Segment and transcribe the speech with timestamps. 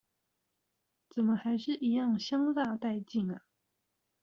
[1.11, 3.43] 怎麼還是一樣香辣帶勁啊！